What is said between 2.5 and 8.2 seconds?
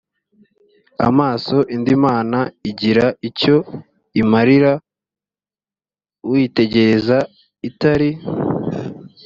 igira icyo imarira uyitegereza itari